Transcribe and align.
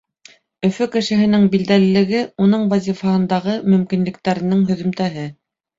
Өфө 0.67 0.87
кешеһенең 0.95 1.45
билдәлелеге— 1.57 2.23
уның 2.47 2.67
вазифаһындағы 2.75 3.57
мөмкинлектәренең 3.73 4.71
һөҙөмтәһе. 4.73 5.33